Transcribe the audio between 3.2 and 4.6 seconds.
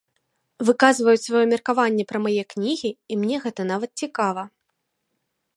мне гэта нават цікава.